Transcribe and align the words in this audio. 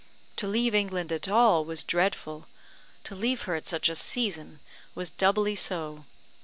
To 0.37 0.47
leave 0.47 0.73
England 0.73 1.11
at 1.11 1.27
all 1.29 1.63
was 1.63 1.83
dreadful 1.83 2.47
to 3.03 3.13
leave 3.13 3.43
her 3.43 3.53
at 3.53 3.67
such 3.67 3.87
a 3.87 3.95
season 3.95 4.59
was 4.95 5.11
doubly 5.11 5.53
so. 5.53 6.05